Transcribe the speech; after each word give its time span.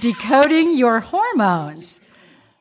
Decoding 0.00 0.76
your 0.76 0.98
hormones. 1.00 2.00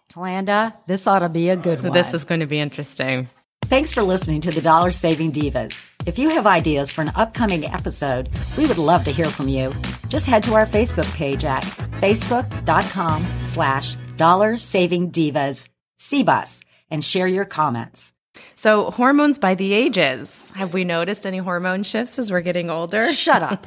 Talanda, 0.10 0.74
this 0.86 1.08
ought 1.08 1.20
to 1.20 1.30
be 1.30 1.50
a 1.50 1.58
good 1.58 1.82
one. 1.82 1.92
This 1.92 2.14
is 2.14 2.24
going 2.24 2.42
to 2.42 2.46
be 2.46 2.60
interesting. 2.60 3.28
Thanks 3.64 3.92
for 3.92 4.04
listening 4.04 4.42
to 4.42 4.52
the 4.52 4.62
Dollar 4.62 4.92
Saving 4.92 5.32
Divas. 5.32 5.90
If 6.06 6.20
you 6.20 6.30
have 6.30 6.46
ideas 6.46 6.92
for 6.92 7.02
an 7.02 7.12
upcoming 7.16 7.66
episode, 7.66 8.30
we 8.58 8.68
would 8.68 8.78
love 8.78 9.04
to 9.06 9.12
hear 9.12 9.26
from 9.26 9.48
you. 9.48 9.74
Just 10.08 10.28
head 10.28 10.44
to 10.44 10.54
our 10.54 10.68
Facebook 10.68 11.12
page 11.16 11.44
at 11.44 11.64
facebook.com 12.00 13.26
slash 13.42 13.96
dollar 14.18 14.58
saving 14.58 15.12
divas 15.12 15.68
CBUS 16.00 16.62
and 16.92 17.04
share 17.04 17.28
your 17.28 17.46
comments. 17.46 18.14
So, 18.56 18.92
hormones 18.92 19.40
by 19.40 19.56
the 19.56 19.74
ages. 19.74 20.52
Have 20.52 20.76
we 20.76 20.84
noticed 20.84 21.26
any 21.26 21.40
hormone 21.40 21.82
shifts 21.82 22.20
as 22.20 22.32
we're 22.32 22.42
getting 22.42 22.70
older? 22.70 23.12
Shut 23.12 23.42
up. 23.42 23.66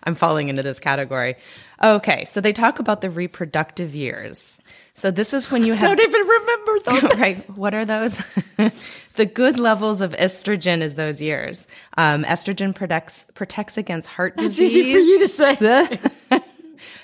I'm 0.09 0.15
falling 0.15 0.49
into 0.49 0.63
this 0.63 0.81
category. 0.81 1.37
Okay, 1.85 2.25
so 2.25 2.41
they 2.41 2.55
talk 2.55 2.79
about 2.79 3.03
the 3.03 3.11
reproductive 3.11 3.95
years. 3.95 4.63
So 4.95 5.11
this 5.11 5.35
is 5.35 5.51
when 5.51 5.65
you 5.65 5.73
have 5.75 5.83
Don't 5.83 6.01
even 6.01 6.27
remember 6.27 6.79
those. 6.87 7.03
right. 7.19 7.51
What 7.51 7.75
are 7.75 7.85
those? 7.85 8.23
the 9.17 9.27
good 9.27 9.59
levels 9.59 10.01
of 10.01 10.13
estrogen 10.13 10.81
is 10.81 10.95
those 10.95 11.21
years. 11.21 11.69
Um, 11.99 12.25
estrogen 12.25 12.75
protects 12.75 13.27
protects 13.35 13.77
against 13.77 14.09
heart 14.09 14.33
It's 14.37 14.45
disease. 14.57 14.77
easy 14.79 14.93
for 14.95 14.99
you 14.99 15.19
to 15.21 15.29
say. 15.29 15.55
the, 15.57 16.43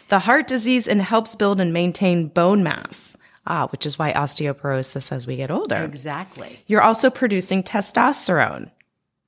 the 0.09 0.18
heart 0.18 0.46
disease 0.46 0.88
and 0.88 1.02
helps 1.02 1.34
build 1.34 1.60
and 1.60 1.74
maintain 1.74 2.29
bone 2.29 2.62
mass. 2.62 3.18
Ah, 3.46 3.68
which 3.68 3.84
is 3.84 3.98
why 3.98 4.15
osteoporosis 4.15 5.12
as 5.12 5.27
we 5.27 5.37
get 5.37 5.51
older. 5.51 5.77
Exactly. 5.77 6.59
You're 6.66 6.80
also 6.80 7.10
producing 7.10 7.62
testosterone. 7.62 8.71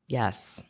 Yes, 0.08 0.64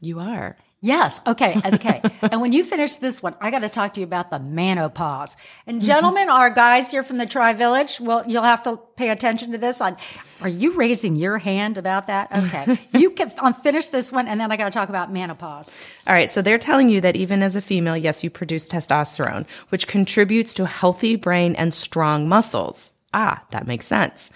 you 0.00 0.20
are. 0.20 0.56
Yes. 0.84 1.20
Okay. 1.28 1.60
Okay. 1.64 2.02
and 2.22 2.40
when 2.40 2.52
you 2.52 2.64
finish 2.64 2.96
this 2.96 3.22
one, 3.22 3.34
I 3.40 3.52
got 3.52 3.60
to 3.60 3.68
talk 3.68 3.94
to 3.94 4.00
you 4.00 4.04
about 4.04 4.30
the 4.30 4.40
menopause. 4.40 5.36
And 5.64 5.80
gentlemen, 5.80 6.28
our 6.28 6.50
guys 6.50 6.90
here 6.90 7.04
from 7.04 7.18
the 7.18 7.26
Tri 7.26 7.52
Village, 7.52 8.00
well, 8.00 8.24
you'll 8.26 8.42
have 8.42 8.64
to 8.64 8.78
pay 8.96 9.10
attention 9.10 9.52
to 9.52 9.58
this. 9.58 9.80
On, 9.80 9.96
are 10.40 10.48
you 10.48 10.72
raising 10.72 11.14
your 11.14 11.38
hand 11.38 11.78
about 11.78 12.08
that? 12.08 12.32
Okay. 12.32 12.80
you 12.98 13.10
can 13.10 13.30
um, 13.38 13.54
finish 13.54 13.90
this 13.90 14.10
one, 14.10 14.26
and 14.26 14.40
then 14.40 14.50
I 14.50 14.56
got 14.56 14.64
to 14.64 14.70
talk 14.72 14.88
about 14.88 15.12
menopause. 15.12 15.72
All 16.08 16.14
right, 16.14 16.28
so 16.28 16.42
they're 16.42 16.58
telling 16.58 16.88
you 16.88 17.00
that 17.00 17.14
even 17.14 17.44
as 17.44 17.54
a 17.54 17.62
female, 17.62 17.96
yes, 17.96 18.24
you 18.24 18.30
produce 18.30 18.68
testosterone, 18.68 19.48
which 19.68 19.86
contributes 19.86 20.52
to 20.54 20.64
a 20.64 20.66
healthy 20.66 21.14
brain 21.14 21.54
and 21.54 21.72
strong 21.72 22.28
muscles. 22.28 22.90
Ah, 23.14 23.40
that 23.52 23.68
makes 23.68 23.86
sense. 23.86 24.30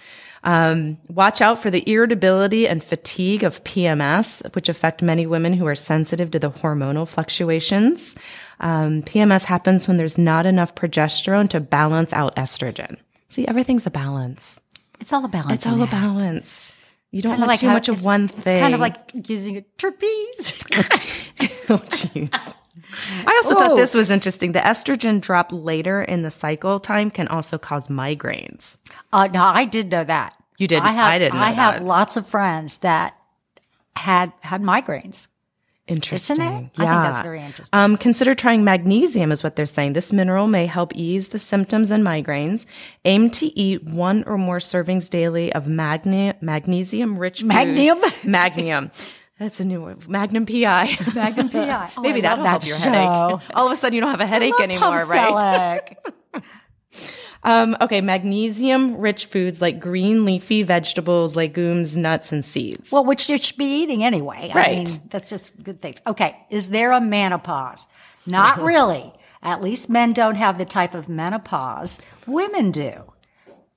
Um, 0.47 0.97
watch 1.09 1.41
out 1.41 1.59
for 1.59 1.71
the 1.71 1.83
irritability 1.91 2.67
and 2.69 2.83
fatigue 2.83 3.43
of 3.43 3.63
PMS, 3.65 4.55
which 4.55 4.69
affect 4.69 5.03
many 5.03 5.27
women 5.27 5.53
who 5.53 5.67
are 5.67 5.75
sensitive 5.75 6.31
to 6.31 6.39
the 6.39 6.51
hormonal 6.51 7.07
fluctuations. 7.07 8.15
Um, 8.61 9.03
PMS 9.03 9.45
happens 9.45 9.89
when 9.89 9.97
there's 9.97 10.17
not 10.17 10.47
enough 10.47 10.75
progesterone 10.75 11.51
to 11.51 11.61
balance 11.61 12.13
out 12.13 12.37
estrogen. 12.37 12.97
See, 13.29 13.47
everything's 13.47 13.87
a 13.87 13.91
balance. 13.91 14.61
It's 15.01 15.13
all 15.13 15.25
a 15.25 15.29
balance. 15.29 15.53
It's 15.53 15.67
all 15.67 15.83
a 15.83 15.87
balance. 15.89 16.75
You 17.11 17.23
don't 17.23 17.41
want 17.41 17.59
too 17.61 17.67
how 17.67 17.73
much 17.75 17.89
of 17.89 17.95
it's- 17.97 18.05
one 18.07 18.25
It's 18.27 18.41
thing. 18.43 18.61
kind 18.61 18.75
of 18.75 18.81
like 18.81 18.97
using 19.29 19.57
a 19.59 19.63
trapeze. 19.79 20.63
oh, 21.69 21.83
jeez. 21.91 22.55
I 23.27 23.41
also 23.43 23.55
thought 23.55 23.73
Oh. 23.73 23.77
this 23.77 23.95
was 23.95 24.11
interesting. 24.11 24.53
The 24.53 24.61
estrogen 24.61 25.21
drop 25.21 25.51
later 25.53 26.03
in 26.03 26.23
the 26.23 26.31
cycle 26.31 26.79
time 26.81 27.11
can 27.11 27.29
also 27.29 27.59
cause 27.59 27.89
migraines. 27.89 28.77
Uh, 29.13 29.29
no, 29.33 29.43
I 29.43 29.65
did 29.65 29.91
know 29.91 30.05
that. 30.05 30.35
You 30.59 30.67
didn't? 30.67 30.85
I, 30.87 30.93
have, 30.93 31.13
I 31.13 31.19
didn't 31.19 31.35
know 31.35 31.41
I 31.41 31.51
have 31.51 31.83
lots 31.83 32.17
of 32.17 32.27
friends 32.27 32.79
that 32.79 33.17
had 33.97 34.33
had 34.41 34.63
migraines. 34.63 35.29
Interesting. 35.89 36.37
Isn't 36.41 36.49
it? 36.49 36.71
I 36.79 36.85
think 36.85 37.03
that's 37.03 37.21
very 37.21 37.41
interesting. 37.41 37.79
Um, 37.79 37.97
consider 37.97 38.35
trying 38.35 38.65
magnesium, 38.65 39.31
is 39.31 39.45
what 39.45 39.55
they're 39.55 39.67
saying. 39.67 39.93
This 39.93 40.13
mineral 40.13 40.49
may 40.49 40.67
help 40.67 40.93
ease 40.97 41.29
the 41.29 41.39
symptoms 41.39 41.93
and 41.93 42.05
migraines. 42.05 42.67
Aim 43.05 43.31
to 43.31 43.47
eat 43.57 43.85
one 43.85 44.25
or 44.25 44.37
more 44.37 44.59
servings 44.59 45.09
daily 45.09 45.53
of 45.53 45.69
magne- 45.69 46.35
magnesium 46.41 47.17
rich 47.17 47.43
food. 47.43 47.51
Magnium? 47.53 48.25
Magnesium. 48.25 48.91
That's 49.39 49.61
a 49.61 49.65
new 49.67 49.83
word. 49.83 50.09
Magnum 50.09 50.47
PI. 50.47 50.97
Magnum 51.15 51.49
PI. 51.51 51.91
Oh, 51.97 52.01
Maybe 52.03 52.19
I 52.21 52.23
that'll 52.23 52.45
love 52.45 52.51
help 52.53 52.63
that 52.63 52.69
your 52.69 52.79
show. 52.79 52.91
headache. 52.91 53.51
All 53.57 53.67
of 53.67 53.73
a 53.73 53.77
sudden, 53.77 53.95
you 53.95 54.01
don't 54.01 54.11
have 54.11 54.21
a 54.21 54.27
headache 54.27 54.55
I 54.59 54.63
anymore, 54.65 55.05
Tom 55.05 55.11
right? 55.11 55.97
Um, 57.43 57.77
okay, 57.81 58.01
magnesium 58.01 58.97
rich 58.97 59.27
foods 59.27 59.61
like 59.63 59.79
green 59.79 60.25
leafy 60.25 60.63
vegetables, 60.65 61.37
legumes, 61.37 61.97
nuts, 61.97 62.33
and 62.33 62.45
seeds. 62.45 62.91
Well, 62.91 63.05
which 63.05 63.29
you 63.29 63.39
should 63.39 63.57
be 63.57 63.83
eating 63.83 64.03
anyway. 64.03 64.51
I 64.53 64.57
Right. 64.57 64.77
mean, 64.79 64.87
that's 65.11 65.31
just 65.31 65.63
good 65.63 65.81
things. 65.81 66.03
Okay. 66.07 66.37
Is 66.51 66.71
there 66.71 66.91
a 66.91 67.01
menopause? 67.01 67.87
Not 68.27 68.61
really. 68.61 69.13
At 69.43 69.63
least 69.63 69.89
men 69.89 70.13
don't 70.13 70.35
have 70.35 70.59
the 70.59 70.65
type 70.65 70.93
of 70.95 71.09
menopause 71.09 72.01
women 72.27 72.73
do. 72.73 73.13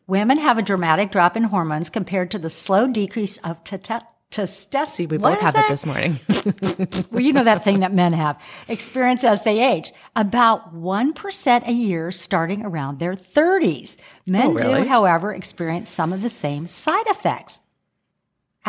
Women 0.07 0.39
have 0.39 0.57
a 0.57 0.63
dramatic 0.63 1.11
drop 1.11 1.37
in 1.37 1.43
hormones 1.43 1.89
compared 1.91 2.31
to 2.31 2.39
the 2.39 2.49
slow 2.49 2.87
decrease 2.87 3.37
of 3.39 3.63
te- 3.63 3.77
te- 4.29 4.41
testosterone. 4.43 5.09
we 5.09 5.17
both 5.17 5.39
have 5.41 5.55
it 5.55 5.67
this 5.69 5.85
morning. 5.85 6.19
well, 7.11 7.21
you 7.21 7.33
know 7.33 7.43
that 7.43 7.63
thing 7.63 7.79
that 7.81 7.93
men 7.93 8.13
have 8.13 8.41
experience 8.67 9.23
as 9.23 9.43
they 9.43 9.61
age. 9.73 9.91
About 10.15 10.75
1% 10.75 11.67
a 11.67 11.71
year 11.71 12.11
starting 12.11 12.65
around 12.65 12.99
their 12.99 13.13
30s. 13.13 13.97
Men 14.25 14.47
Oh, 14.47 14.53
really? 14.53 14.81
do, 14.83 14.87
however, 14.87 15.33
experience 15.33 15.89
some 15.89 16.13
of 16.13 16.21
the 16.21 16.29
same 16.29 16.67
side 16.67 17.07
effects. 17.07 17.61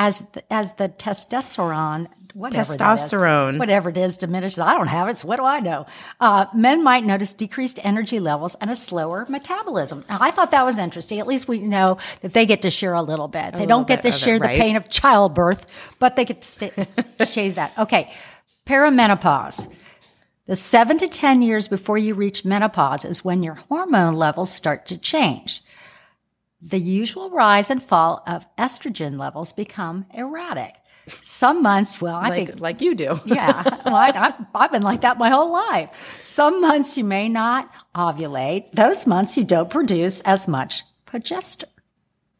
As 0.02 0.20
the, 0.32 0.42
as 0.50 0.72
the 0.72 0.88
testosterone, 0.88 2.06
whatever 2.34 2.76
that 2.76 2.94
is, 2.94 3.02
Testosterone. 3.02 3.58
whatever 3.58 3.90
it 3.90 3.98
is, 3.98 4.16
diminishes. 4.16 4.58
I 4.58 4.74
don't 4.74 4.86
have 4.86 5.08
it, 5.08 5.18
so 5.18 5.28
what 5.28 5.36
do 5.36 5.44
I 5.44 5.60
know? 5.60 5.84
Uh, 6.18 6.46
men 6.54 6.82
might 6.82 7.04
notice 7.04 7.34
decreased 7.34 7.78
energy 7.84 8.18
levels 8.18 8.54
and 8.56 8.70
a 8.70 8.76
slower 8.76 9.26
metabolism. 9.28 10.04
Now, 10.08 10.18
I 10.20 10.30
thought 10.30 10.52
that 10.52 10.64
was 10.64 10.78
interesting. 10.78 11.18
At 11.20 11.26
least 11.26 11.48
we 11.48 11.60
know 11.60 11.98
that 12.22 12.32
they 12.32 12.46
get 12.46 12.62
to 12.62 12.70
share 12.70 12.94
a 12.94 13.02
little 13.02 13.28
bit. 13.28 13.52
they 13.52 13.66
don't 13.66 13.86
get 13.86 14.02
to 14.02 14.08
of 14.08 14.14
it, 14.14 14.18
share 14.18 14.38
right? 14.38 14.54
the 14.56 14.60
pain 14.60 14.76
of 14.76 14.88
childbirth, 14.88 15.66
but 15.98 16.16
they 16.16 16.24
get 16.24 16.40
to 16.40 16.48
stay, 16.48 16.72
shave 17.28 17.56
that. 17.56 17.76
Okay, 17.78 18.10
perimenopause. 18.66 19.70
The 20.46 20.56
seven 20.56 20.98
to 20.98 21.06
10 21.08 21.42
years 21.42 21.68
before 21.68 21.98
you 21.98 22.14
reach 22.14 22.44
menopause 22.44 23.04
is 23.04 23.24
when 23.24 23.42
your 23.42 23.54
hormone 23.54 24.14
levels 24.14 24.50
start 24.50 24.86
to 24.86 24.98
change. 24.98 25.62
The 26.62 26.78
usual 26.78 27.30
rise 27.30 27.70
and 27.70 27.82
fall 27.82 28.22
of 28.26 28.46
estrogen 28.56 29.18
levels 29.18 29.52
become 29.52 30.06
erratic. 30.12 30.74
Some 31.22 31.62
months, 31.62 32.00
well, 32.00 32.16
I 32.16 32.28
like, 32.28 32.48
think 32.48 32.60
like 32.60 32.80
you 32.80 32.94
do. 32.94 33.18
yeah, 33.26 33.62
well, 33.84 33.94
I, 33.94 34.12
I've, 34.14 34.46
I've 34.54 34.72
been 34.72 34.82
like 34.82 35.00
that 35.00 35.18
my 35.18 35.30
whole 35.30 35.52
life. 35.52 36.20
Some 36.22 36.60
months 36.60 36.96
you 36.96 37.04
may 37.04 37.28
not 37.28 37.70
ovulate. 37.94 38.72
Those 38.72 39.06
months 39.06 39.36
you 39.36 39.44
don't 39.44 39.70
produce 39.70 40.20
as 40.20 40.46
much 40.46 40.84
progester- 41.06 41.64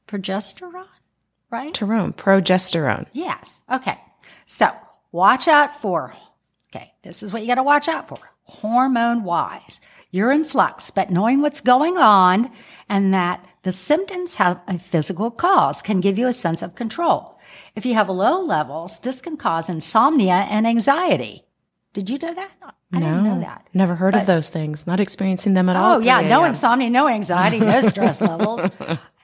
progesterone, 0.06 0.86
right? 1.50 1.74
Jerome, 1.74 2.12
progesterone. 2.12 3.08
Yes. 3.12 3.62
Okay. 3.72 3.98
So 4.46 4.70
watch 5.12 5.48
out 5.48 5.80
for, 5.80 6.14
okay, 6.70 6.92
this 7.02 7.22
is 7.22 7.32
what 7.32 7.42
you 7.42 7.48
got 7.48 7.56
to 7.56 7.62
watch 7.62 7.88
out 7.88 8.08
for. 8.08 8.18
Hormone 8.44 9.24
wise, 9.24 9.80
you're 10.10 10.32
in 10.32 10.44
flux, 10.44 10.90
but 10.90 11.10
knowing 11.10 11.40
what's 11.40 11.60
going 11.60 11.96
on 11.96 12.50
and 12.90 13.14
that 13.14 13.46
the 13.62 13.72
symptoms 13.72 14.34
have 14.34 14.60
a 14.66 14.76
physical 14.76 15.30
cause 15.30 15.80
can 15.80 16.00
give 16.00 16.18
you 16.18 16.26
a 16.26 16.32
sense 16.32 16.60
of 16.60 16.74
control. 16.74 17.38
If 17.76 17.86
you 17.86 17.94
have 17.94 18.08
low 18.10 18.42
levels, 18.42 18.98
this 18.98 19.20
can 19.22 19.36
cause 19.36 19.68
insomnia 19.70 20.46
and 20.50 20.66
anxiety. 20.66 21.44
Did 21.92 22.10
you 22.10 22.18
know 22.18 22.34
that? 22.34 22.50
I 22.92 22.98
didn't 22.98 23.24
know 23.24 23.40
that. 23.40 23.68
Never 23.72 23.94
heard 23.94 24.16
of 24.16 24.26
those 24.26 24.50
things. 24.50 24.86
Not 24.86 24.98
experiencing 24.98 25.54
them 25.54 25.68
at 25.68 25.76
all. 25.76 25.96
Oh, 25.96 26.00
yeah. 26.00 26.20
No 26.20 26.44
insomnia, 26.44 26.90
no 26.90 27.08
anxiety, 27.08 27.60
no 27.60 27.80
stress 27.92 28.20
levels. 28.20 28.68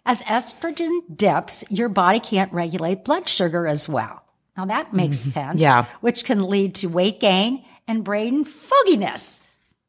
As 0.05 0.23
estrogen 0.23 1.01
dips, 1.15 1.65
your 1.69 1.89
body 1.89 2.21
can't 2.21 2.53
regulate 2.53 3.05
blood 3.05 3.29
sugar 3.29 3.67
as 3.67 3.89
well. 3.89 4.23
Now 4.57 4.67
that 4.67 4.95
makes 4.95 5.19
sense. 5.19 5.55
Mm-hmm. 5.55 5.59
Yeah. 5.59 5.87
Which 6.01 6.25
can 6.25 6.49
lead 6.49 6.77
to 6.77 6.87
weight 6.87 7.19
gain 7.19 7.65
and 7.89 8.05
brain 8.05 8.45
fogginess. 8.45 9.41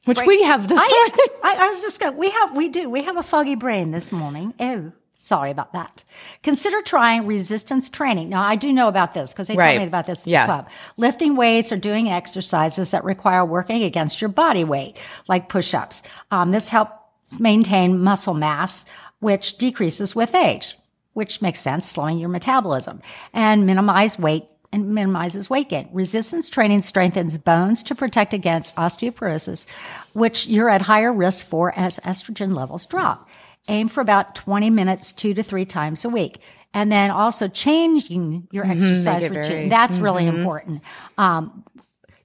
Which 0.08 0.22
we 0.26 0.44
have 0.44 0.68
this 0.68 0.80
I, 0.82 1.10
morning. 1.10 1.36
I, 1.44 1.66
I 1.66 1.68
was 1.68 1.82
just 1.82 2.00
going, 2.00 2.18
we 2.18 2.30
have, 2.30 2.56
we 2.56 2.68
do, 2.70 2.90
we 2.90 3.04
have 3.04 3.18
a 3.18 3.24
foggy 3.24 3.56
brain 3.56 3.92
this 3.92 4.12
morning. 4.12 4.54
Oh, 4.60 4.92
sorry 5.18 5.52
about 5.52 5.74
that. 5.74 6.04
Consider 6.44 6.82
trying 6.82 7.26
resistance 7.28 7.90
training. 7.90 8.30
Now, 8.30 8.42
I 8.42 8.56
do 8.56 8.72
know 8.72 8.88
about 8.88 9.14
this 9.14 9.34
because 9.34 9.48
they 9.48 9.56
Right. 9.56 9.72
told 9.72 9.82
me 9.82 9.88
about 9.88 10.06
this 10.08 10.22
at 10.22 10.28
Yeah. 10.28 10.46
the 10.46 10.54
club. 10.54 10.70
Lifting 10.96 11.36
weights 11.36 11.72
or 11.72 11.78
doing 11.78 12.10
exercises 12.10 12.92
that 12.92 13.04
require 13.04 13.44
working 13.44 13.84
against 13.84 14.22
your 14.22 14.30
body 14.30 14.64
weight, 14.64 15.02
like 15.28 15.50
push-ups. 15.50 16.04
Um, 16.32 16.52
this 16.52 16.70
helps 16.70 17.40
maintain 17.40 18.00
muscle 18.02 18.34
mass, 18.34 18.86
which 19.20 19.58
decreases 19.58 20.16
with 20.16 20.34
age, 20.34 20.78
which 21.14 21.42
makes 21.42 21.60
sense, 21.60 21.86
slowing 21.90 22.18
your 22.20 22.30
metabolism 22.30 23.02
and 23.34 23.66
minimize 23.66 24.18
weight 24.18 24.46
and 24.72 24.90
minimizes 24.90 25.50
weight 25.50 25.70
gain. 25.70 25.90
Resistance 25.92 26.50
training 26.50 26.82
strengthens 26.82 27.38
bones 27.38 27.84
to 27.84 27.96
protect 27.96 28.34
against 28.34 28.76
osteoporosis, 28.76 29.66
which 30.14 30.48
you're 30.48 30.70
at 30.70 30.84
higher 30.84 31.12
risk 31.14 31.46
for 31.48 31.74
as 31.78 32.00
estrogen 32.00 32.56
levels 32.56 32.86
drop. 32.86 33.28
Aim 33.70 33.88
for 33.88 34.02
about 34.02 34.36
20 34.36 34.70
minutes, 34.70 35.12
two 35.14 35.34
to 35.34 35.44
three 35.44 35.66
times 35.66 36.06
a 36.06 36.10
week. 36.10 36.40
And 36.74 36.92
then 36.92 37.12
also 37.12 37.48
changing 37.48 38.48
your 38.52 38.66
exercise 38.66 39.24
it 39.26 39.32
routine. 39.32 39.44
very- 39.52 39.70
That's 39.70 39.98
really 39.98 40.28
important. 40.28 40.84
Um, 41.18 41.64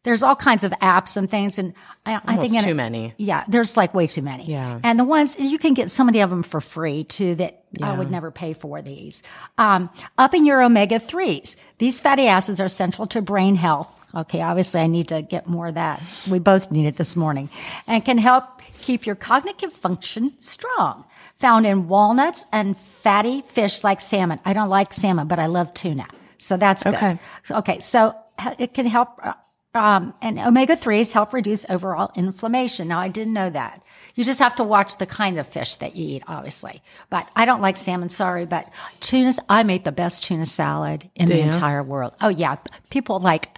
there's 0.05 0.23
all 0.23 0.35
kinds 0.35 0.65
of 0.65 0.73
apps 0.73 1.17
and 1.17 1.31
things, 1.31 1.59
and 1.59 1.75
I, 2.05 2.21
I 2.25 2.37
think 2.37 2.61
too 2.63 2.75
many. 2.75 3.15
Yeah, 3.19 3.45
there's 3.49 3.77
like 3.77 3.95
way 3.95 4.07
too 4.07 4.23
many. 4.23 4.47
Yeah. 4.47 4.81
and 4.83 4.99
the 4.99 5.05
ones 5.05 5.39
you 5.39 5.59
can 5.59 5.75
get 5.75 5.91
so 5.91 6.03
many 6.05 6.21
of 6.21 6.31
them 6.31 6.43
for 6.43 6.61
free 6.61 7.05
too 7.05 7.37
that 7.37 7.65
I 7.81 7.97
would 7.97 8.11
never 8.11 8.31
pay 8.31 8.53
for 8.53 8.83
these. 8.83 9.23
Um, 9.59 9.91
in 10.33 10.47
your 10.47 10.63
omega 10.63 10.99
threes. 10.99 11.57
These 11.79 12.01
fatty 12.01 12.27
acids 12.27 12.61
are 12.61 12.69
central 12.69 13.07
to 13.09 13.23
brain 13.23 13.55
health. 13.55 13.93
Okay, 14.15 14.43
obviously 14.43 14.81
I 14.81 14.87
need 14.89 15.09
to 15.09 15.23
get 15.23 15.47
more 15.47 15.69
of 15.69 15.75
that. 15.77 16.03
We 16.29 16.39
both 16.39 16.71
need 16.71 16.87
it 16.87 16.97
this 16.97 17.17
morning, 17.17 17.49
and 17.87 18.05
can 18.05 18.19
help 18.19 18.45
keep 18.81 19.07
your 19.07 19.15
cognitive 19.15 19.73
function 19.73 20.35
strong. 20.39 21.05
Found 21.39 21.67
in 21.67 21.89
walnuts 21.89 22.47
and 22.53 22.77
fatty 22.77 23.43
fish 23.43 23.83
like 23.85 24.01
salmon. 24.01 24.39
I 24.45 24.53
don't 24.53 24.69
like 24.69 24.93
salmon, 24.93 25.29
but 25.29 25.39
I 25.39 25.47
love 25.47 25.73
tuna, 25.75 26.07
so 26.39 26.57
that's 26.57 26.85
good. 26.85 26.95
Okay. 26.95 27.19
So, 27.43 27.57
okay, 27.59 27.79
so 27.79 28.15
uh, 28.39 28.55
it 28.59 28.75
can 28.75 28.87
help, 28.87 29.09
uh, 29.23 29.35
um, 29.75 30.15
and 30.21 30.39
omega 30.39 30.77
3s 30.77 31.13
help 31.13 31.33
reduce 31.33 31.65
overall 31.71 32.11
inflammation. 32.15 32.89
Now, 32.89 32.99
I 32.99 33.09
didn't 33.09 33.33
know 33.33 33.51
that. 33.51 33.83
You 34.15 34.25
just 34.25 34.41
have 34.41 34.55
to 34.57 34.65
watch 34.65 34.99
the 34.99 35.07
kind 35.07 35.39
of 35.39 35.47
fish 35.47 35.77
that 35.77 35.97
you 35.97 36.17
eat, 36.17 36.23
obviously. 36.29 36.83
But 37.09 37.27
I 37.35 37.45
don't 37.47 37.63
like 37.63 37.77
salmon, 37.77 38.11
sorry, 38.11 38.45
but 38.45 38.69
tunas, 39.01 39.41
I 39.49 39.63
make 39.63 39.85
the 39.85 39.93
best 39.93 40.23
tuna 40.25 40.45
salad 40.45 41.09
in 41.15 41.29
the 41.29 41.37
you? 41.37 41.43
entire 41.43 41.83
world. 41.83 42.15
Oh, 42.21 42.29
yeah. 42.29 42.57
People 42.91 43.21
like 43.21 43.57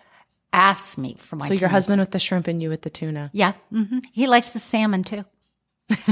ask 0.52 0.96
me 0.96 1.16
for 1.18 1.34
my 1.34 1.46
So 1.46 1.54
your 1.54 1.68
husband 1.68 1.98
with 1.98 2.12
the 2.12 2.20
shrimp 2.20 2.46
and 2.46 2.62
you 2.62 2.68
with 2.68 2.82
the 2.82 2.90
tuna. 2.90 3.30
Yeah. 3.32 3.54
hmm 3.70 3.98
He 4.12 4.28
likes 4.28 4.52
the 4.52 4.60
salmon 4.60 5.02
too. 5.02 5.24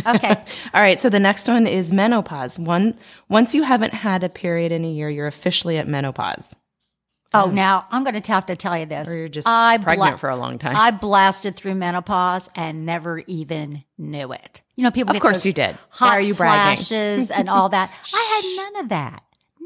Okay. 0.07 0.45
All 0.75 0.83
right. 0.83 1.01
So 1.01 1.09
the 1.09 1.21
next 1.21 1.47
one 1.47 1.67
is 1.67 1.93
menopause. 1.93 2.59
One, 2.59 2.99
once 3.29 3.55
you 3.55 3.63
haven't 3.63 3.95
had 3.95 4.25
a 4.25 4.29
period 4.29 4.73
in 4.73 4.85
a 4.85 4.91
year, 4.91 5.09
you're 5.09 5.29
officially 5.29 5.79
at 5.79 5.87
menopause. 5.89 6.57
Oh, 7.35 7.51
now 7.51 7.87
I'm 7.91 8.05
going 8.05 8.21
to 8.21 8.33
have 8.33 8.47
to 8.47 8.57
tell 8.57 8.77
you 8.79 8.87
this. 8.87 9.09
Or 9.09 9.17
you're 9.17 9.29
just 9.29 9.49
I 9.49 9.79
pregnant 9.79 10.13
bla- 10.13 10.19
for 10.19 10.29
a 10.31 10.37
long 10.37 10.59
time. 10.59 10.77
I 10.77 10.91
blasted 10.91 11.57
through 11.57 11.75
menopause 11.75 12.49
and 12.55 12.85
never 12.87 13.19
even 13.27 13.85
knew 13.99 14.33
it. 14.33 14.63
You 14.77 14.85
know, 14.85 14.91
people. 14.91 15.11
Of 15.11 15.17
get 15.17 15.23
course 15.23 15.45
you 15.47 15.53
did. 15.53 15.77
Hot 15.91 16.11
Why 16.11 16.17
are 16.17 16.21
you 16.21 16.35
bragging? 16.35 16.77
Flashes 16.85 17.31
and 17.31 17.49
all 17.49 17.69
that. 17.71 17.91
I 18.15 18.41
had 18.43 18.65
none 18.75 18.85
of 18.85 18.89
that. 18.91 19.23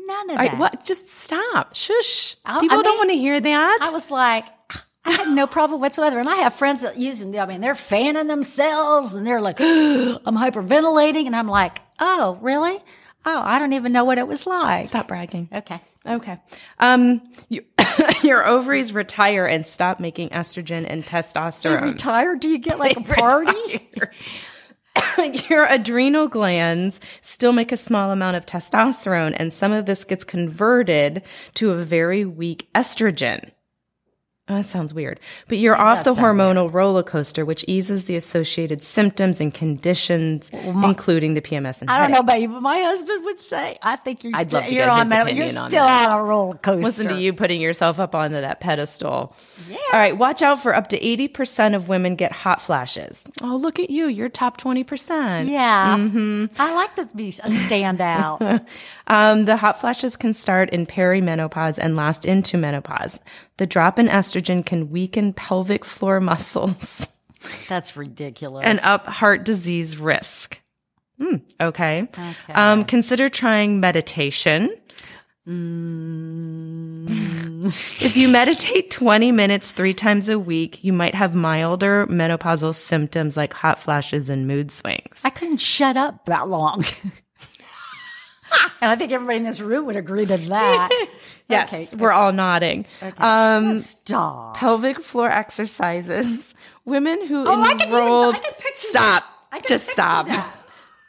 None 0.07 0.31
of 0.31 0.37
All 0.39 0.45
that. 0.49 0.59
what? 0.59 0.85
Just 0.85 1.11
stop. 1.11 1.75
Shush. 1.75 2.37
I- 2.45 2.61
People 2.61 2.79
I 2.79 2.83
don't 2.83 2.93
mean, 2.93 2.99
want 2.99 3.11
to 3.11 3.17
hear 3.17 3.41
that. 3.41 3.79
I 3.83 3.91
was 3.91 4.11
like, 4.11 4.45
I 5.05 5.13
had 5.13 5.29
no 5.29 5.47
problem 5.47 5.81
whatsoever. 5.81 6.19
And 6.21 6.29
I 6.29 6.37
have 6.37 6.55
friends 6.55 6.83
that 6.83 6.97
use 6.99 7.25
them. 7.25 7.35
I 7.41 7.47
mean, 7.47 7.61
they're 7.61 7.75
fanning 7.75 8.27
themselves 8.29 9.15
and 9.15 9.27
they're 9.27 9.41
like, 9.41 9.57
I'm 9.61 10.37
hyperventilating. 10.37 11.27
And 11.27 11.35
I'm 11.37 11.49
like, 11.49 11.79
oh, 11.99 12.39
really? 12.41 12.79
Oh, 13.29 13.43
I 13.43 13.59
don't 13.59 13.73
even 13.73 13.93
know 13.93 14.05
what 14.05 14.19
it 14.19 14.29
was 14.29 14.47
like. 14.47 14.87
Stop 14.87 15.09
bragging. 15.09 15.49
Okay. 15.53 15.81
Okay. 16.07 16.39
Um, 16.79 17.21
you, 17.49 17.65
your 18.23 18.47
ovaries 18.47 18.93
retire 18.93 19.45
and 19.47 19.67
stop 19.67 19.99
making 19.99 20.29
estrogen 20.29 20.87
and 20.89 21.05
testosterone. 21.05 21.83
Retire? 21.83 22.37
Do 22.37 22.49
you 22.49 22.59
get 22.59 22.79
like 22.79 22.97
a 22.97 23.01
party? 23.03 23.91
your 25.49 25.67
adrenal 25.69 26.29
glands 26.29 27.01
still 27.21 27.53
make 27.53 27.73
a 27.73 27.77
small 27.77 28.13
amount 28.13 28.37
of 28.37 28.47
testosterone, 28.47 29.35
and 29.37 29.53
some 29.53 29.73
of 29.73 29.87
this 29.87 30.05
gets 30.05 30.25
converted 30.25 31.23
to 31.55 31.73
a 31.73 31.83
very 31.83 32.25
weak 32.25 32.69
estrogen. 32.77 33.51
Oh, 34.49 34.55
that 34.55 34.65
sounds 34.67 34.95
weird. 34.95 35.19
But 35.49 35.59
you're 35.59 35.75
off 35.77 36.05
the 36.05 36.13
hormonal 36.15 36.73
roller 36.73 37.03
coaster, 37.03 37.45
which 37.45 37.65
eases 37.67 38.05
the 38.05 38.15
associated 38.15 38.85
symptoms 38.85 39.41
and 39.41 39.53
conditions, 39.53 40.51
including 40.53 41.35
the 41.35 41.41
PMS 41.43 41.81
and 41.81 41.91
I 41.91 41.99
don't 42.01 42.13
know 42.13 42.21
about 42.21 42.41
you, 42.41 42.49
but 42.51 42.63
my 42.63 42.79
husband 42.79 43.25
would 43.25 43.41
say, 43.41 43.77
I 43.83 43.97
think 43.97 44.23
you're 44.23 44.33
I'd 44.37 44.47
still, 44.47 44.61
love 44.61 44.69
to 44.69 44.75
you're 44.77 44.89
on 44.89 45.09
that- 45.09 45.35
You're 45.35 45.47
on 45.47 45.51
still 45.51 45.71
that. 45.85 46.11
on 46.11 46.21
a 46.21 46.23
roller 46.23 46.55
coaster. 46.59 46.81
Listen 46.81 47.09
to 47.09 47.17
you 47.21 47.33
putting 47.33 47.61
yourself 47.61 47.99
up 47.99 48.15
onto 48.15 48.41
that 48.41 48.61
pedestal. 48.61 49.35
Yeah. 49.69 49.79
All 49.93 49.99
right. 49.99 50.17
Watch 50.17 50.43
out 50.43 50.63
for 50.63 50.73
up 50.77 50.89
to 50.91 50.99
80% 51.01 51.75
of 51.75 51.89
women 51.89 52.15
get 52.15 52.31
hot 52.31 52.63
flashes. 52.63 53.25
Oh, 53.43 53.57
look 53.57 53.81
at 53.81 53.91
you. 53.91 54.07
You're 54.07 54.29
top 54.29 54.61
20%. 54.61 55.49
Yeah. 55.49 55.97
Mm-hmm. 55.99 56.61
I 56.63 56.73
like 56.73 56.95
to 56.97 57.09
be 57.17 57.29
a 57.29 57.31
standout. 57.51 58.65
Um, 59.09 59.45
the 59.45 59.57
hot 59.57 59.81
flashes 59.81 60.17
can 60.17 60.35
start 60.35 60.71
in 60.71 60.87
perimenopause 60.87 61.79
and 61.79 61.97
last 61.97 62.25
into 62.25 62.57
menopause. 62.59 63.19
The 63.59 63.67
drop 63.67 63.99
in 63.99 64.09
estrogen 64.09 64.65
can 64.65 64.91
weaken 64.91 65.33
pelvic 65.33 65.85
floor 65.85 66.21
muscles 66.21 67.07
That's 67.69 67.97
ridiculous. 67.97 68.65
and 68.67 68.79
up 68.81 69.07
heart 69.07 69.45
disease 69.45 69.97
risk. 69.97 70.61
Hmm, 71.19 71.37
okay. 71.61 72.09
Um, 72.51 72.85
consider 72.85 73.29
trying 73.31 73.81
meditation. 73.81 74.69
if 75.47 75.53
you 78.17 78.29
meditate 78.29 78.91
20 78.91 79.33
minutes 79.33 79.71
three 79.71 79.95
times 79.95 80.29
a 80.29 80.39
week, 80.39 80.85
you 80.85 80.93
might 80.93 81.15
have 81.15 81.35
milder 81.35 82.07
menopausal 82.09 82.75
symptoms 82.75 83.35
like 83.37 83.55
hot 83.55 83.79
flashes 83.79 84.29
and 84.29 84.47
mood 84.47 84.71
swings. 84.71 85.21
I 85.25 85.31
couldn't 85.31 85.61
shut 85.63 85.97
up 85.97 86.27
that 86.27 86.49
long. 86.49 86.85
and 88.81 88.91
I 88.91 88.97
think 88.97 89.13
everybody 89.13 89.39
in 89.39 89.45
this 89.45 89.61
room 89.61 89.87
would 89.87 89.97
agree 89.97 90.27
to 90.27 90.37
that. 90.37 90.91
Yes, 91.49 91.95
we're 91.95 92.11
all 92.11 92.33
nodding. 92.33 92.87
Um, 93.19 93.79
Stop. 93.79 94.57
pelvic 94.57 94.99
floor 94.99 95.31
exercises. 95.31 96.57
Women 96.85 97.25
who 97.25 97.47
Oh, 97.47 97.63
I 97.63 97.69
can 97.75 97.83
even- 97.83 97.93
I 97.95 97.99
enrolled. 98.01 98.35
can 98.43 98.73
stop. 98.75 99.25
I 99.53 99.61
can 99.61 99.69
Just 99.69 99.89
stop. 99.89 100.27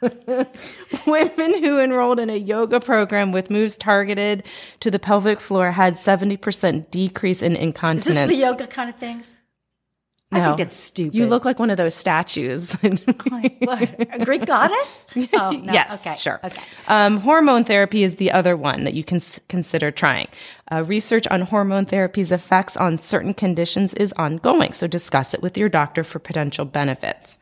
Women 1.06 1.62
who 1.64 1.80
enrolled 1.80 2.20
in 2.20 2.30
a 2.30 2.36
yoga 2.36 2.78
program 2.78 3.32
with 3.32 3.50
moves 3.50 3.76
targeted 3.76 4.46
to 4.78 4.92
the 4.92 5.00
pelvic 5.00 5.40
floor 5.40 5.72
had 5.72 5.94
70% 5.94 6.88
decrease 6.92 7.42
in 7.42 7.52
Is 7.56 7.58
incontinence. 7.58 8.04
this 8.14 8.28
the 8.28 8.34
yoga 8.36 8.68
kind 8.68 8.88
of 8.90 8.96
things? 8.96 9.40
I 10.30 10.44
think 10.44 10.58
that's 10.58 10.76
stupid. 10.76 11.14
You 11.14 11.26
look 11.26 11.44
like 11.46 11.58
one 11.58 11.70
of 11.70 11.78
those 11.78 11.94
statues. 11.94 12.76
A 12.84 14.24
Greek 14.24 14.44
goddess? 14.46 15.06
Oh, 15.32 15.50
no. 15.50 15.72
yes, 15.72 16.00
Okay. 16.06 16.14
sure. 16.16 16.38
Okay. 16.44 16.62
Um, 16.86 17.16
hormone 17.18 17.64
therapy 17.64 18.02
is 18.02 18.16
the 18.16 18.30
other 18.32 18.56
one 18.56 18.84
that 18.84 18.94
you 18.94 19.02
can 19.04 19.20
consider 19.48 19.90
trying. 19.90 20.28
Uh, 20.70 20.84
research 20.84 21.26
on 21.28 21.40
hormone 21.42 21.86
therapy's 21.86 22.30
effects 22.30 22.76
on 22.76 22.98
certain 22.98 23.32
conditions 23.34 23.94
is 23.94 24.12
ongoing, 24.14 24.72
so 24.72 24.86
discuss 24.86 25.32
it 25.34 25.40
with 25.42 25.56
your 25.56 25.68
doctor 25.70 26.04
for 26.04 26.18
potential 26.18 26.64
benefits. 26.66 27.38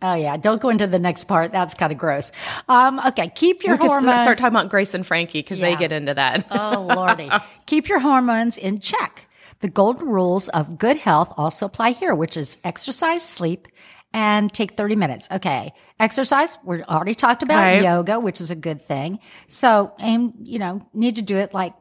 Oh 0.00 0.14
yeah, 0.14 0.36
don't 0.36 0.60
go 0.60 0.68
into 0.70 0.86
the 0.88 0.98
next 0.98 1.24
part. 1.24 1.52
That's 1.52 1.74
kind 1.74 1.92
of 1.92 1.98
gross. 1.98 2.32
Um, 2.68 2.98
okay, 3.08 3.28
keep 3.28 3.62
your 3.62 3.76
We 3.76 3.86
hormones. 3.86 4.22
start 4.22 4.38
talking 4.38 4.56
about 4.56 4.68
Grace 4.70 4.94
and 4.94 5.06
Frankie 5.06 5.40
because 5.42 5.60
they 5.60 5.76
get 5.76 5.92
into 5.92 6.14
that. 6.14 6.46
oh 6.50 6.88
lordy, 6.94 7.30
keep 7.66 7.88
your 7.88 8.00
hormones 8.00 8.56
in 8.58 8.80
check. 8.80 9.28
The 9.62 9.70
golden 9.70 10.08
rules 10.08 10.48
of 10.48 10.76
good 10.78 10.98
health 10.98 11.32
also 11.38 11.66
apply 11.66 11.92
here, 11.92 12.14
which 12.14 12.36
is 12.36 12.58
exercise, 12.64 13.22
sleep, 13.22 13.68
and 14.12 14.52
take 14.52 14.72
30 14.72 14.96
minutes. 14.96 15.28
Okay. 15.30 15.72
Exercise, 15.98 16.58
we 16.64 16.82
already 16.82 17.14
talked 17.14 17.42
about 17.42 17.56
Right. 17.58 17.82
yoga, 17.82 18.20
which 18.20 18.40
is 18.40 18.50
a 18.50 18.56
good 18.56 18.82
thing. 18.82 19.18
So, 19.46 19.92
and 19.98 20.34
you 20.42 20.58
know, 20.58 20.86
need 20.92 21.16
to 21.16 21.22
do 21.22 21.38
it 21.38 21.54
like 21.54 21.72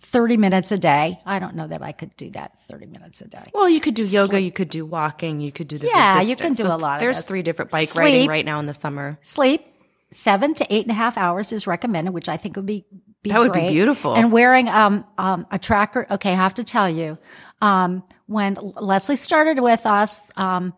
30 0.00 0.36
minutes 0.36 0.72
a 0.72 0.78
day. 0.78 1.20
I 1.26 1.38
don't 1.38 1.54
know 1.56 1.66
that 1.66 1.82
I 1.82 1.92
could 1.92 2.16
do 2.16 2.30
that 2.30 2.52
30 2.70 2.86
minutes 2.86 3.20
a 3.20 3.28
day. 3.28 3.44
Well, 3.52 3.68
you 3.68 3.80
could 3.80 3.94
do 3.94 4.02
yoga, 4.06 4.40
you 4.40 4.50
could 4.52 4.70
do 4.70 4.86
walking, 4.86 5.40
you 5.40 5.52
could 5.52 5.68
do 5.68 5.76
the 5.78 5.88
Yeah, 5.88 6.22
you 6.22 6.36
can 6.36 6.52
do 6.54 6.62
So 6.62 6.74
a 6.74 6.78
lot 6.78 6.94
of 6.96 7.00
There's 7.00 7.18
those. 7.18 7.26
three 7.26 7.42
different 7.42 7.70
bike 7.70 7.88
Sleep. 7.88 8.02
riding 8.04 8.28
right 8.28 8.44
now 8.46 8.58
in 8.60 8.66
the 8.66 8.74
summer. 8.74 9.18
Sleep, 9.22 9.64
seven 10.10 10.54
to 10.54 10.66
eight 10.74 10.82
and 10.86 10.90
a 10.92 10.94
half 10.94 11.18
hours 11.18 11.52
is 11.52 11.66
recommended, 11.66 12.12
which 12.12 12.28
I 12.28 12.36
think 12.38 12.56
would 12.56 12.66
be, 12.66 12.86
be 13.22 13.30
That 13.30 13.40
would 13.40 13.52
be 13.52 13.68
beautiful. 13.68 14.14
And 14.14 14.30
wearing 14.32 14.68
um, 14.68 15.04
um, 15.18 15.46
a 15.50 15.58
tracker. 15.58 16.06
Okay, 16.10 16.32
I 16.32 16.36
have 16.36 16.54
to 16.54 16.64
tell 16.64 16.88
you, 16.88 17.18
um, 17.60 18.02
when 18.26 18.54
Leslie 18.80 19.16
started 19.16 19.58
with 19.60 19.86
us, 19.86 20.26
um, 20.36 20.74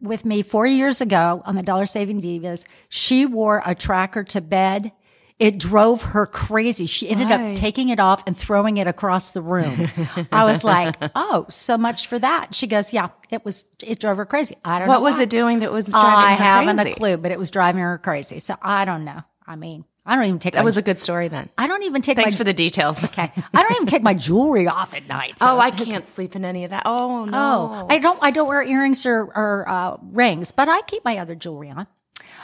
with 0.00 0.24
me 0.24 0.42
four 0.42 0.66
years 0.66 1.00
ago 1.00 1.42
on 1.44 1.54
the 1.56 1.62
Dollar 1.62 1.86
Saving 1.86 2.20
Divas, 2.20 2.64
she 2.88 3.26
wore 3.26 3.62
a 3.64 3.74
tracker 3.74 4.24
to 4.24 4.40
bed. 4.40 4.92
It 5.38 5.56
drove 5.56 6.02
her 6.02 6.26
crazy. 6.26 6.86
She 6.86 7.08
ended 7.08 7.28
Why? 7.28 7.52
up 7.52 7.56
taking 7.56 7.90
it 7.90 8.00
off 8.00 8.24
and 8.26 8.36
throwing 8.36 8.78
it 8.78 8.88
across 8.88 9.30
the 9.30 9.40
room. 9.42 9.86
I 10.32 10.42
was 10.42 10.64
like, 10.64 10.96
"Oh, 11.14 11.46
so 11.48 11.78
much 11.78 12.08
for 12.08 12.18
that." 12.18 12.54
She 12.56 12.66
goes, 12.66 12.92
"Yeah, 12.92 13.10
it 13.30 13.44
was. 13.44 13.64
It 13.84 14.00
drove 14.00 14.16
her 14.16 14.26
crazy. 14.26 14.56
I 14.64 14.80
don't 14.80 14.88
know 14.88 14.94
What 14.94 15.02
was 15.02 15.18
why. 15.18 15.22
it 15.22 15.30
doing 15.30 15.60
that 15.60 15.70
was 15.70 15.86
driving 15.88 16.26
I 16.26 16.32
haven't 16.32 16.76
crazy? 16.76 16.90
a 16.90 16.94
clue, 16.94 17.16
but 17.18 17.30
it 17.30 17.38
was 17.38 17.52
driving 17.52 17.82
her 17.82 17.98
crazy. 17.98 18.40
So 18.40 18.56
I 18.60 18.84
don't 18.84 19.04
know. 19.04 19.22
I 19.46 19.54
mean, 19.54 19.84
I 20.08 20.16
don't 20.16 20.24
even 20.24 20.38
take. 20.38 20.54
That 20.54 20.60
my, 20.60 20.64
was 20.64 20.78
a 20.78 20.82
good 20.82 20.98
story 20.98 21.28
then. 21.28 21.50
I 21.58 21.66
don't 21.66 21.84
even 21.84 22.00
take. 22.00 22.16
Thanks 22.16 22.34
my, 22.34 22.38
for 22.38 22.44
the 22.44 22.54
details. 22.54 23.04
Okay, 23.08 23.30
I 23.54 23.62
don't 23.62 23.72
even 23.72 23.86
take 23.86 24.02
my 24.02 24.14
jewelry 24.14 24.66
off 24.66 24.94
at 24.94 25.06
night. 25.06 25.38
so- 25.38 25.46
Oh, 25.50 25.58
I 25.58 25.70
can't 25.86 26.04
sleep 26.06 26.34
in 26.34 26.44
any 26.44 26.64
of 26.64 26.70
that. 26.70 26.82
Oh 26.86 27.24
no. 27.26 27.70
Oh, 27.72 27.86
I 27.88 27.98
don't. 27.98 28.18
I 28.22 28.30
don't 28.30 28.48
wear 28.48 28.62
earrings 28.62 29.04
or, 29.06 29.24
or 29.24 29.64
uh, 29.68 29.96
rings, 30.02 30.50
but 30.52 30.68
I 30.68 30.80
keep 30.82 31.04
my 31.04 31.18
other 31.18 31.34
jewelry 31.34 31.70
on. 31.70 31.86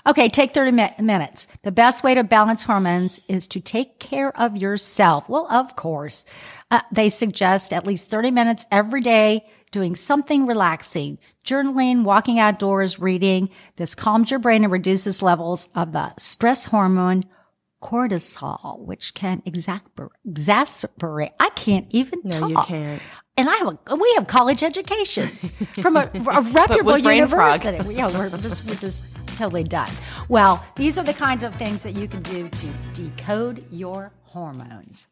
Okay, 0.06 0.28
take 0.28 0.50
30 0.50 0.70
mi- 0.72 0.90
minutes. 1.00 1.46
The 1.62 1.72
best 1.72 2.04
way 2.04 2.14
to 2.14 2.22
balance 2.24 2.64
hormones 2.64 3.20
is 3.28 3.46
to 3.48 3.60
take 3.60 3.98
care 3.98 4.36
of 4.38 4.56
yourself. 4.56 5.28
Well, 5.30 5.46
of 5.50 5.76
course. 5.76 6.26
Uh, 6.70 6.80
they 6.92 7.08
suggest 7.08 7.72
at 7.72 7.86
least 7.86 8.08
30 8.10 8.30
minutes 8.30 8.66
every 8.70 9.00
day 9.00 9.46
doing 9.70 9.96
something 9.96 10.46
relaxing, 10.46 11.18
journaling, 11.44 12.04
walking 12.04 12.38
outdoors, 12.38 12.98
reading. 13.00 13.48
This 13.76 13.94
calms 13.94 14.30
your 14.30 14.40
brain 14.40 14.62
and 14.64 14.72
reduces 14.72 15.22
levels 15.22 15.68
of 15.74 15.92
the 15.92 16.12
stress 16.18 16.66
hormone 16.66 17.24
cortisol, 17.84 18.80
which 18.80 19.14
can 19.14 19.42
exacerb- 19.42 20.08
exasperate. 20.26 21.32
I 21.38 21.50
can't 21.50 21.86
even 21.90 22.20
No, 22.24 22.30
talk. 22.40 22.48
you 22.50 22.56
can't. 22.66 23.02
and 23.36 23.48
I 23.48 23.56
have 23.56 23.78
a, 23.88 23.96
we 23.96 24.12
have 24.16 24.26
college 24.26 24.62
educations 24.62 25.50
from 25.82 25.96
a, 25.96 26.10
a 26.32 26.40
reputable 26.42 26.98
university. 26.98 27.94
yeah, 27.94 28.06
we're 28.16 28.30
just 28.38 28.64
we're 28.66 28.74
just 28.76 29.04
totally 29.36 29.64
done. 29.64 29.90
Well, 30.28 30.64
these 30.76 30.98
are 30.98 31.04
the 31.04 31.14
kinds 31.14 31.44
of 31.44 31.54
things 31.56 31.82
that 31.82 31.94
you 31.94 32.08
can 32.08 32.22
do 32.22 32.48
to 32.48 32.66
decode 32.94 33.64
your 33.70 34.12
hormones. 34.22 35.08